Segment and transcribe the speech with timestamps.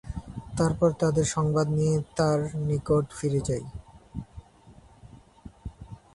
[0.57, 3.65] তারপর তাদের সংবাদ নিয়ে তাঁর নিকট ফিরে যাই।